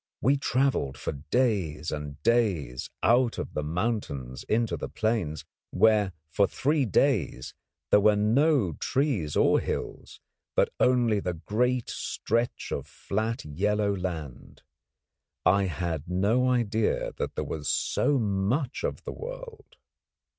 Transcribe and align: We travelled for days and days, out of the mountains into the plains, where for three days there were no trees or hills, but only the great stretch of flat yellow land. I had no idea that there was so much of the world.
We 0.19 0.35
travelled 0.35 0.97
for 0.97 1.11
days 1.11 1.91
and 1.91 2.19
days, 2.23 2.89
out 3.03 3.37
of 3.37 3.53
the 3.53 3.61
mountains 3.61 4.43
into 4.45 4.75
the 4.75 4.89
plains, 4.89 5.45
where 5.69 6.11
for 6.27 6.47
three 6.47 6.87
days 6.87 7.53
there 7.91 7.99
were 7.99 8.15
no 8.15 8.73
trees 8.73 9.35
or 9.35 9.59
hills, 9.59 10.19
but 10.55 10.73
only 10.79 11.19
the 11.19 11.35
great 11.35 11.87
stretch 11.91 12.71
of 12.71 12.87
flat 12.87 13.45
yellow 13.45 13.95
land. 13.95 14.63
I 15.45 15.65
had 15.65 16.09
no 16.09 16.49
idea 16.49 17.11
that 17.17 17.35
there 17.35 17.43
was 17.45 17.69
so 17.69 18.17
much 18.17 18.83
of 18.83 19.03
the 19.03 19.13
world. 19.13 19.75